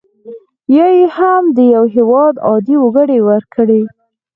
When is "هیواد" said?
1.95-2.35